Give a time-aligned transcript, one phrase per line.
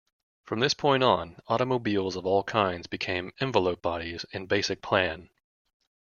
[0.45, 5.29] From this point on, automobiles of all kinds became envelope bodies in basic plan.